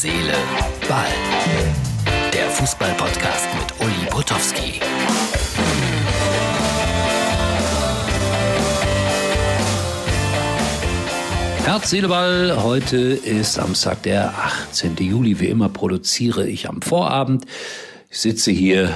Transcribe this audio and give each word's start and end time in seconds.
Seele, 0.00 0.32
Ball. 0.88 1.08
Der 2.32 2.48
Fußball-Podcast 2.50 3.48
mit 3.58 3.80
Uli 3.84 4.06
Potowski. 4.08 4.80
Herz, 11.64 11.90
Seele, 11.90 12.06
Ball. 12.06 12.62
Heute 12.62 12.96
ist 12.96 13.54
Samstag, 13.54 14.04
der 14.04 14.32
18. 14.38 14.94
Juli. 14.98 15.40
Wie 15.40 15.48
immer 15.48 15.68
produziere 15.68 16.46
ich 16.46 16.68
am 16.68 16.80
Vorabend. 16.80 17.46
Ich 18.08 18.20
sitze 18.20 18.52
hier 18.52 18.94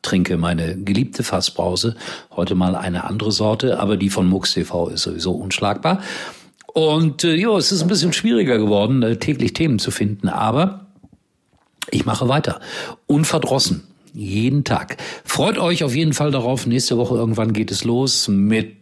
trinke 0.00 0.38
meine 0.38 0.78
geliebte 0.78 1.24
Fassbrause. 1.24 1.94
Heute 2.30 2.54
mal 2.54 2.74
eine 2.74 3.04
andere 3.04 3.32
Sorte, 3.32 3.78
aber 3.78 3.98
die 3.98 4.08
von 4.08 4.26
Mux 4.26 4.54
TV 4.54 4.88
ist 4.88 5.02
sowieso 5.02 5.32
unschlagbar. 5.32 6.00
Und 6.72 7.24
äh, 7.24 7.34
ja, 7.34 7.56
es 7.56 7.70
ist 7.72 7.82
ein 7.82 7.88
bisschen 7.88 8.12
schwieriger 8.12 8.58
geworden, 8.58 9.02
äh, 9.02 9.16
täglich 9.16 9.52
Themen 9.52 9.78
zu 9.78 9.90
finden, 9.90 10.28
aber 10.28 10.86
ich 11.90 12.06
mache 12.06 12.28
weiter. 12.28 12.60
Unverdrossen. 13.06 13.84
Jeden 14.14 14.64
Tag. 14.64 14.98
Freut 15.24 15.58
euch 15.58 15.84
auf 15.84 15.94
jeden 15.94 16.12
Fall 16.12 16.30
darauf. 16.30 16.66
Nächste 16.66 16.98
Woche 16.98 17.14
irgendwann 17.14 17.54
geht 17.54 17.70
es 17.70 17.84
los 17.84 18.28
mit 18.28 18.81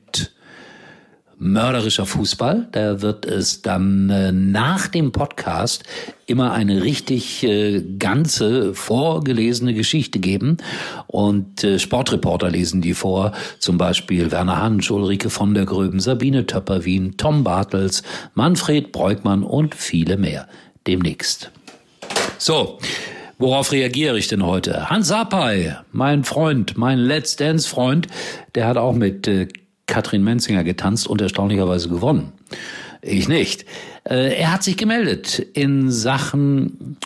mörderischer 1.41 2.07
Fußball. 2.07 2.69
Da 2.71 3.01
wird 3.01 3.25
es 3.25 3.63
dann 3.63 4.11
äh, 4.11 4.31
nach 4.31 4.87
dem 4.87 5.11
Podcast 5.11 5.85
immer 6.27 6.53
eine 6.53 6.83
richtig 6.83 7.43
äh, 7.43 7.83
ganze 7.99 8.75
vorgelesene 8.75 9.75
Geschichte 9.75 10.21
geben. 10.21 10.59
Und 11.07 11.65
äh, 11.65 11.79
Sportreporter 11.79 12.51
lesen 12.51 12.83
die 12.83 12.95
vor. 12.95 13.33
Zum 13.59 13.79
Beispiel 13.79 14.31
Werner 14.31 14.63
Hansch, 14.63 14.91
Ulrike 14.91 15.31
von 15.31 15.55
der 15.55 15.65
Gröben, 15.65 15.99
Sabine 15.99 16.47
Töpperwien, 16.47 17.17
Tom 17.17 17.43
Bartels, 17.43 18.03
Manfred 18.35 18.93
Breukmann 18.93 19.43
und 19.43 19.75
viele 19.75 20.19
mehr. 20.19 20.47
Demnächst. 20.87 21.51
So. 22.39 22.79
Worauf 23.39 23.73
reagiere 23.73 24.19
ich 24.19 24.29
denn 24.29 24.45
heute? 24.45 24.91
Hans 24.91 25.09
Sapai, 25.09 25.79
mein 25.93 26.25
Freund, 26.25 26.77
mein 26.77 26.99
Let's 26.99 27.37
Dance 27.37 27.67
Freund, 27.67 28.07
der 28.55 28.67
hat 28.67 28.77
auch 28.77 28.93
mit 28.93 29.27
äh, 29.27 29.49
Katrin 29.91 30.25
Menzinger 30.25 30.65
getanzt 30.65 31.07
und 31.07 31.21
erstaunlicherweise 31.21 31.89
gewonnen. 31.89 32.33
Ich 33.03 33.29
nicht. 33.29 33.67
Äh, 34.05 34.39
er 34.39 34.53
hat 34.53 34.63
sich 34.63 34.77
gemeldet 34.77 35.39
in 35.39 35.91
Sachen 35.91 36.97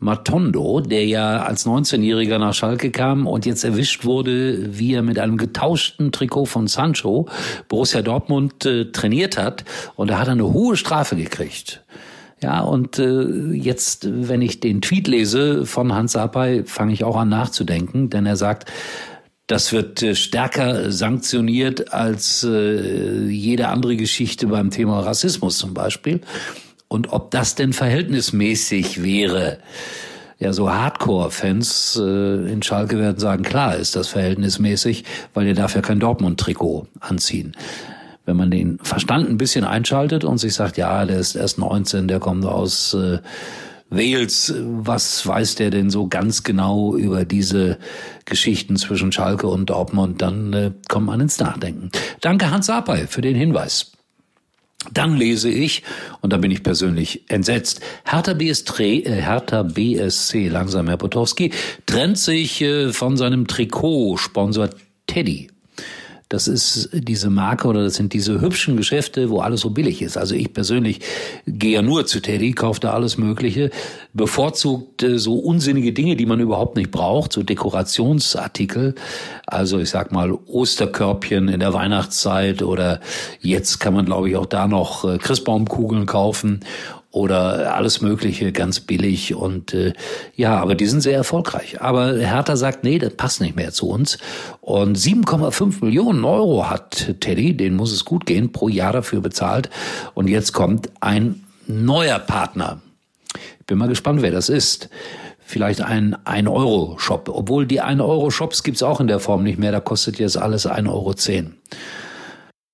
Matondo, 0.00 0.80
der 0.80 1.04
ja 1.06 1.42
als 1.42 1.66
19-Jähriger 1.66 2.38
nach 2.38 2.54
Schalke 2.54 2.90
kam 2.90 3.26
und 3.26 3.46
jetzt 3.46 3.64
erwischt 3.64 4.04
wurde, 4.04 4.78
wie 4.78 4.94
er 4.94 5.02
mit 5.02 5.18
einem 5.18 5.36
getauschten 5.36 6.12
Trikot 6.12 6.46
von 6.46 6.68
Sancho 6.68 7.28
Borussia 7.68 8.02
Dortmund 8.02 8.64
äh, 8.64 8.92
trainiert 8.92 9.36
hat. 9.36 9.64
Und 9.96 10.10
er 10.10 10.20
hat 10.20 10.28
eine 10.28 10.52
hohe 10.52 10.76
Strafe 10.76 11.16
gekriegt. 11.16 11.82
Ja, 12.40 12.60
und 12.60 13.00
äh, 13.00 13.52
jetzt, 13.52 14.06
wenn 14.08 14.40
ich 14.40 14.60
den 14.60 14.80
Tweet 14.80 15.08
lese 15.08 15.66
von 15.66 15.92
Hans 15.92 16.12
Sapai, 16.12 16.62
fange 16.64 16.92
ich 16.92 17.02
auch 17.02 17.16
an 17.16 17.28
nachzudenken, 17.28 18.10
denn 18.10 18.26
er 18.26 18.36
sagt, 18.36 18.70
das 19.48 19.72
wird 19.72 20.02
äh, 20.02 20.14
stärker 20.14 20.92
sanktioniert 20.92 21.92
als 21.92 22.44
äh, 22.44 23.26
jede 23.26 23.68
andere 23.68 23.96
Geschichte 23.96 24.46
beim 24.46 24.70
Thema 24.70 25.00
Rassismus 25.00 25.58
zum 25.58 25.74
Beispiel. 25.74 26.20
Und 26.86 27.12
ob 27.12 27.30
das 27.32 27.54
denn 27.54 27.72
verhältnismäßig 27.72 29.02
wäre, 29.02 29.58
ja, 30.38 30.52
so 30.52 30.70
Hardcore-Fans 30.70 32.00
äh, 32.00 32.52
in 32.52 32.62
Schalke 32.62 32.98
werden 32.98 33.18
sagen, 33.18 33.42
klar 33.42 33.74
ist 33.74 33.96
das 33.96 34.08
verhältnismäßig, 34.08 35.04
weil 35.34 35.46
ihr 35.46 35.54
darf 35.54 35.74
ja 35.74 35.80
kein 35.80 35.98
Dortmund-Trikot 35.98 36.86
anziehen. 37.00 37.56
Wenn 38.24 38.36
man 38.36 38.50
den 38.50 38.78
Verstand 38.82 39.28
ein 39.28 39.38
bisschen 39.38 39.64
einschaltet 39.64 40.24
und 40.24 40.36
sich 40.36 40.54
sagt, 40.54 40.76
ja, 40.76 41.04
der 41.06 41.18
ist 41.18 41.34
erst 41.34 41.58
19, 41.58 42.06
der 42.06 42.20
kommt 42.20 42.44
aus 42.44 42.94
äh, 42.94 43.18
Wales, 43.90 44.54
was 44.58 45.26
weiß 45.26 45.54
der 45.56 45.70
denn 45.70 45.88
so 45.88 46.08
ganz 46.08 46.42
genau 46.42 46.94
über 46.94 47.24
diese 47.24 47.78
Geschichten 48.26 48.76
zwischen 48.76 49.12
Schalke 49.12 49.46
und 49.46 49.70
Dortmund? 49.70 50.20
Dann 50.20 50.52
äh, 50.52 50.72
kommt 50.88 51.06
man 51.06 51.20
ins 51.20 51.38
Nachdenken. 51.38 51.90
Danke 52.20 52.50
Hans 52.50 52.68
Apay 52.68 53.06
für 53.06 53.22
den 53.22 53.34
Hinweis. 53.34 53.92
Dann 54.92 55.16
lese 55.16 55.50
ich, 55.50 55.82
und 56.20 56.32
da 56.32 56.36
bin 56.36 56.50
ich 56.50 56.62
persönlich 56.62 57.28
entsetzt, 57.28 57.80
Hertha, 58.04 58.34
BSC, 58.34 59.00
äh, 59.00 59.22
Hertha 59.22 59.62
BSC, 59.62 60.48
langsam 60.48 60.88
Herr 60.88 60.96
Potowski, 60.96 61.52
trennt 61.86 62.18
sich 62.18 62.60
äh, 62.60 62.92
von 62.92 63.16
seinem 63.16 63.46
Trikotsponsor 63.46 64.70
Teddy. 65.06 65.48
Das 66.28 66.46
ist 66.46 66.90
diese 66.92 67.30
Marke 67.30 67.68
oder 67.68 67.84
das 67.84 67.94
sind 67.94 68.12
diese 68.12 68.40
hübschen 68.40 68.76
Geschäfte, 68.76 69.30
wo 69.30 69.40
alles 69.40 69.62
so 69.62 69.70
billig 69.70 70.02
ist. 70.02 70.18
Also 70.18 70.34
ich 70.34 70.52
persönlich 70.52 71.00
gehe 71.46 71.72
ja 71.72 71.82
nur 71.82 72.06
zu 72.06 72.20
Teddy, 72.20 72.52
kaufe 72.52 72.80
da 72.80 72.92
alles 72.92 73.16
Mögliche, 73.16 73.70
bevorzugt 74.12 75.02
äh, 75.02 75.18
so 75.18 75.36
unsinnige 75.36 75.94
Dinge, 75.94 76.16
die 76.16 76.26
man 76.26 76.40
überhaupt 76.40 76.76
nicht 76.76 76.90
braucht, 76.90 77.32
so 77.32 77.42
Dekorationsartikel. 77.42 78.94
Also 79.46 79.78
ich 79.78 79.88
sag 79.88 80.12
mal 80.12 80.32
Osterkörbchen 80.32 81.48
in 81.48 81.60
der 81.60 81.72
Weihnachtszeit 81.72 82.62
oder 82.62 83.00
jetzt 83.40 83.80
kann 83.80 83.94
man 83.94 84.04
glaube 84.04 84.28
ich 84.28 84.36
auch 84.36 84.46
da 84.46 84.68
noch 84.68 85.04
äh, 85.04 85.16
Christbaumkugeln 85.16 86.04
kaufen 86.04 86.60
oder 87.18 87.74
alles 87.74 88.00
Mögliche 88.00 88.52
ganz 88.52 88.78
billig 88.78 89.34
und 89.34 89.74
äh, 89.74 89.92
ja, 90.36 90.56
aber 90.60 90.76
die 90.76 90.86
sind 90.86 91.00
sehr 91.00 91.16
erfolgreich. 91.16 91.80
Aber 91.80 92.16
Hertha 92.16 92.54
sagt, 92.54 92.84
nee, 92.84 93.00
das 93.00 93.14
passt 93.14 93.40
nicht 93.40 93.56
mehr 93.56 93.72
zu 93.72 93.88
uns. 93.88 94.18
Und 94.60 94.96
7,5 94.96 95.84
Millionen 95.84 96.24
Euro 96.24 96.70
hat 96.70 97.16
Teddy, 97.18 97.56
den 97.56 97.74
muss 97.74 97.90
es 97.90 98.04
gut 98.04 98.24
gehen, 98.24 98.52
pro 98.52 98.68
Jahr 98.68 98.92
dafür 98.92 99.20
bezahlt. 99.20 99.68
Und 100.14 100.28
jetzt 100.28 100.52
kommt 100.52 100.90
ein 101.00 101.44
neuer 101.66 102.20
Partner. 102.20 102.80
Ich 103.58 103.66
bin 103.66 103.78
mal 103.78 103.88
gespannt, 103.88 104.22
wer 104.22 104.30
das 104.30 104.48
ist 104.48 104.88
vielleicht 105.40 105.80
ein 105.80 106.14
1-Euro-Shop. 106.14 107.30
Obwohl 107.32 107.66
die 107.66 107.82
1-Euro-Shops 107.82 108.62
gibt's 108.62 108.82
auch 108.82 109.00
in 109.00 109.08
der 109.08 109.18
Form 109.18 109.42
nicht 109.42 109.58
mehr, 109.58 109.72
da 109.72 109.80
kostet 109.80 110.18
jetzt 110.18 110.36
alles 110.36 110.68
1,10 110.68 110.88
Euro. 110.88 111.14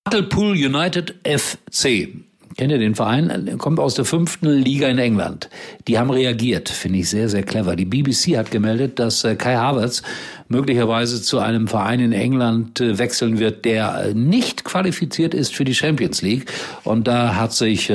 Hartlepool 0.06 0.53
United 0.53 1.15
FC 1.25 2.09
Kennt 2.56 2.70
ihr 2.70 2.78
den 2.78 2.94
Verein? 2.94 3.56
Kommt 3.59 3.81
aus 3.81 3.94
der 3.94 4.04
fünften 4.04 4.48
Liga 4.48 4.87
in 4.87 4.98
England. 4.98 5.48
Die 5.88 5.98
haben 5.98 6.10
reagiert, 6.10 6.69
finde 6.69 7.00
ich 7.00 7.10
sehr, 7.10 7.28
sehr 7.28 7.42
clever. 7.42 7.75
Die 7.75 7.84
BBC 7.84 8.37
hat 8.37 8.53
gemeldet, 8.53 9.00
dass 9.00 9.25
äh, 9.25 9.34
Kai 9.34 9.56
Havertz 9.56 10.03
möglicherweise 10.47 11.20
zu 11.20 11.41
einem 11.41 11.66
Verein 11.66 11.98
in 11.98 12.12
England 12.12 12.81
äh, 12.81 12.98
wechseln 12.98 13.41
wird, 13.41 13.64
der 13.64 14.04
äh, 14.04 14.14
nicht 14.14 14.64
qualifiziert 14.64 15.34
ist 15.34 15.53
für 15.53 15.64
die 15.64 15.75
Champions 15.75 16.22
League. 16.22 16.53
Und 16.84 17.09
da 17.09 17.34
hat 17.34 17.53
sich 17.53 17.91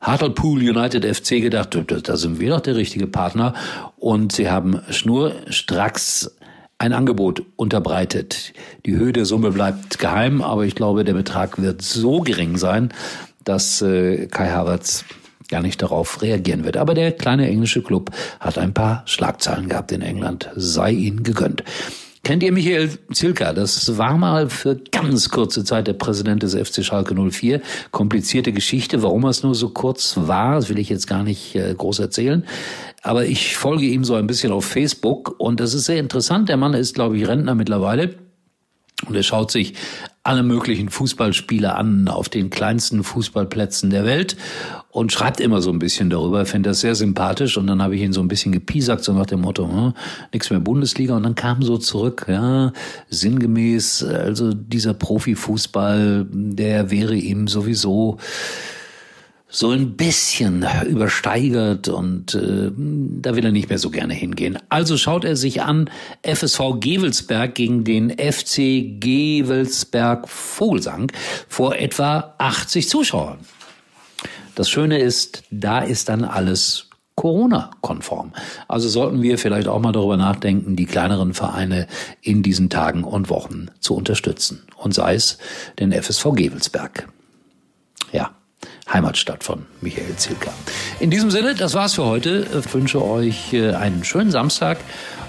Hartlepool 0.00 0.58
United 0.58 1.04
FC 1.04 1.40
gedacht, 1.40 1.78
da 2.04 2.16
sind 2.16 2.40
wir 2.40 2.50
doch 2.50 2.60
der 2.60 2.76
richtige 2.76 3.06
Partner. 3.06 3.54
Und 3.96 4.32
sie 4.32 4.50
haben 4.50 4.80
schnurstracks 4.90 6.30
ein 6.78 6.92
Angebot 6.92 7.42
unterbreitet. 7.56 8.52
Die 8.84 8.96
Höhe 8.96 9.12
der 9.12 9.24
Summe 9.24 9.50
bleibt 9.50 9.98
geheim, 9.98 10.42
aber 10.42 10.64
ich 10.64 10.74
glaube, 10.74 11.04
der 11.04 11.14
Betrag 11.14 11.60
wird 11.60 11.82
so 11.82 12.20
gering 12.20 12.58
sein, 12.58 12.92
dass 13.44 13.82
äh, 13.82 14.26
Kai 14.26 14.50
Havertz 14.50 15.04
gar 15.48 15.62
nicht 15.62 15.82
darauf 15.82 16.22
reagieren 16.22 16.64
wird. 16.64 16.76
Aber 16.76 16.94
der 16.94 17.12
kleine 17.12 17.48
englische 17.48 17.82
Club 17.82 18.10
hat 18.40 18.58
ein 18.58 18.74
paar 18.74 19.02
Schlagzeilen 19.06 19.68
gehabt 19.68 19.92
in 19.92 20.02
England. 20.02 20.50
Sei 20.56 20.90
ihnen 20.90 21.22
gegönnt. 21.22 21.62
Kennt 22.24 22.42
ihr 22.42 22.52
Michael 22.52 22.90
Zilka? 23.12 23.52
Das 23.52 23.98
war 23.98 24.16
mal 24.16 24.48
für 24.48 24.76
ganz 24.90 25.28
kurze 25.28 25.62
Zeit 25.62 25.86
der 25.86 25.92
Präsident 25.92 26.42
des 26.42 26.54
FC 26.54 26.82
Schalke 26.82 27.14
04. 27.14 27.60
Komplizierte 27.90 28.50
Geschichte. 28.50 29.02
Warum 29.02 29.26
es 29.26 29.42
nur 29.42 29.54
so 29.54 29.68
kurz 29.68 30.16
war, 30.16 30.54
das 30.54 30.70
will 30.70 30.78
ich 30.78 30.88
jetzt 30.88 31.06
gar 31.06 31.22
nicht 31.22 31.54
äh, 31.54 31.74
groß 31.74 31.98
erzählen. 31.98 32.46
Aber 33.02 33.26
ich 33.26 33.58
folge 33.58 33.84
ihm 33.84 34.04
so 34.04 34.14
ein 34.14 34.26
bisschen 34.26 34.52
auf 34.52 34.64
Facebook 34.64 35.38
und 35.38 35.60
das 35.60 35.74
ist 35.74 35.84
sehr 35.84 36.00
interessant. 36.00 36.48
Der 36.48 36.56
Mann 36.56 36.72
ist, 36.72 36.94
glaube 36.94 37.18
ich, 37.18 37.28
Rentner 37.28 37.54
mittlerweile. 37.54 38.14
Und 39.06 39.14
er 39.14 39.22
schaut 39.22 39.50
sich 39.50 39.74
alle 40.24 40.42
möglichen 40.42 40.88
Fußballspiele 40.88 41.74
an 41.74 42.08
auf 42.08 42.30
den 42.30 42.48
kleinsten 42.48 43.04
Fußballplätzen 43.04 43.90
der 43.90 44.06
Welt 44.06 44.36
und 44.90 45.12
schreibt 45.12 45.38
immer 45.38 45.60
so 45.60 45.70
ein 45.70 45.78
bisschen 45.78 46.08
darüber. 46.08 46.42
Ich 46.42 46.48
finde 46.48 46.70
das 46.70 46.80
sehr 46.80 46.94
sympathisch 46.94 47.58
und 47.58 47.66
dann 47.66 47.82
habe 47.82 47.94
ich 47.94 48.00
ihn 48.00 48.14
so 48.14 48.22
ein 48.22 48.28
bisschen 48.28 48.50
gepiesackt, 48.50 49.04
so 49.04 49.12
nach 49.12 49.26
dem 49.26 49.42
Motto, 49.42 49.68
hm, 49.68 49.92
nichts 50.32 50.48
mehr 50.48 50.60
Bundesliga 50.60 51.14
und 51.14 51.24
dann 51.24 51.34
kam 51.34 51.60
so 51.60 51.76
zurück, 51.76 52.24
ja, 52.26 52.72
sinngemäß, 53.10 54.02
also 54.02 54.54
dieser 54.54 54.94
Profifußball, 54.94 56.26
der 56.30 56.90
wäre 56.90 57.16
ihm 57.16 57.46
sowieso 57.46 58.16
so 59.54 59.70
ein 59.70 59.96
bisschen 59.96 60.66
übersteigert 60.84 61.86
und 61.86 62.34
äh, 62.34 62.72
da 62.76 63.36
will 63.36 63.44
er 63.44 63.52
nicht 63.52 63.68
mehr 63.68 63.78
so 63.78 63.88
gerne 63.88 64.12
hingehen. 64.12 64.58
Also 64.68 64.96
schaut 64.96 65.24
er 65.24 65.36
sich 65.36 65.62
an 65.62 65.88
FSV 66.22 66.80
Gewelsberg 66.80 67.54
gegen 67.54 67.84
den 67.84 68.10
FC 68.10 68.98
Gewelsberg 68.98 70.28
Vogelsang 70.28 71.12
vor 71.48 71.76
etwa 71.76 72.34
80 72.38 72.88
Zuschauern. 72.88 73.38
Das 74.56 74.68
Schöne 74.68 74.98
ist, 74.98 75.44
da 75.52 75.78
ist 75.78 76.08
dann 76.08 76.24
alles 76.24 76.88
Corona-konform. 77.14 78.32
Also 78.66 78.88
sollten 78.88 79.22
wir 79.22 79.38
vielleicht 79.38 79.68
auch 79.68 79.78
mal 79.78 79.92
darüber 79.92 80.16
nachdenken, 80.16 80.74
die 80.74 80.86
kleineren 80.86 81.32
Vereine 81.32 81.86
in 82.22 82.42
diesen 82.42 82.70
Tagen 82.70 83.04
und 83.04 83.30
Wochen 83.30 83.68
zu 83.78 83.94
unterstützen. 83.94 84.64
Und 84.76 84.94
sei 84.94 85.14
es 85.14 85.38
den 85.78 85.92
FSV 85.92 86.32
Gewelsberg. 86.34 87.08
Heimatstadt 88.92 89.44
von 89.44 89.66
Michael 89.80 90.16
Zielka. 90.16 90.52
In 91.00 91.10
diesem 91.10 91.30
Sinne, 91.30 91.54
das 91.54 91.74
war's 91.74 91.94
für 91.94 92.04
heute. 92.04 92.46
Ich 92.58 92.74
wünsche 92.74 93.02
euch 93.04 93.52
äh, 93.52 93.72
einen 93.74 94.04
schönen 94.04 94.30
Samstag 94.30 94.78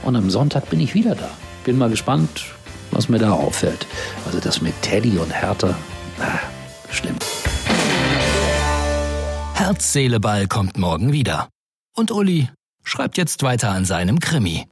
und 0.03 0.15
am 0.15 0.29
Sonntag 0.29 0.69
bin 0.69 0.79
ich 0.79 0.93
wieder 0.93 1.15
da. 1.15 1.29
Bin 1.63 1.77
mal 1.77 1.89
gespannt, 1.89 2.45
was 2.91 3.09
mir 3.09 3.17
da 3.17 3.31
auffällt. 3.31 3.87
Also 4.25 4.39
das 4.39 4.61
mit 4.61 4.79
Teddy 4.81 5.17
und 5.17 5.31
Hertha, 5.31 5.75
na, 6.19 6.39
schlimm. 6.91 7.15
Herz, 9.53 9.93
Seele, 9.93 10.19
Ball 10.19 10.47
kommt 10.47 10.77
morgen 10.77 11.11
wieder. 11.11 11.49
Und 11.95 12.11
Uli 12.11 12.49
schreibt 12.83 13.17
jetzt 13.17 13.41
weiter 13.41 13.71
an 13.71 13.85
seinem 13.85 14.19
Krimi. 14.19 14.65